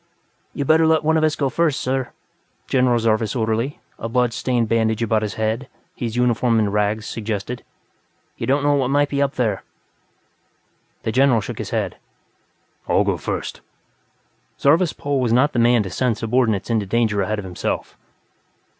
"You'd 0.55 0.65
better 0.65 0.87
let 0.87 1.03
some 1.03 1.15
of 1.15 1.23
us 1.23 1.35
go 1.35 1.47
first 1.49 1.79
sir," 1.79 2.09
General 2.67 2.97
Zarvas' 2.97 3.35
orderly, 3.35 3.79
a 3.99 4.09
blood 4.09 4.33
stained 4.33 4.67
bandage 4.67 5.03
about 5.03 5.21
his 5.21 5.35
head, 5.35 5.67
his 5.95 6.15
uniform 6.15 6.57
in 6.57 6.71
rags, 6.71 7.05
suggested. 7.05 7.63
"You 8.35 8.47
don't 8.47 8.63
know 8.63 8.73
what 8.73 8.87
might 8.89 9.09
be 9.09 9.21
up 9.21 9.35
there." 9.35 9.61
The 11.03 11.11
General 11.11 11.39
shook 11.39 11.59
his 11.59 11.69
head. 11.69 11.97
"I'll 12.89 13.03
go 13.03 13.15
first." 13.15 13.61
Zarvas 14.59 14.91
Pol 14.93 15.21
was 15.21 15.31
not 15.33 15.53
the 15.53 15.59
man 15.59 15.83
to 15.83 15.91
send 15.91 16.17
subordinates 16.17 16.71
into 16.71 16.87
danger 16.87 17.21
ahead 17.21 17.37
of 17.37 17.45
himself. 17.45 17.95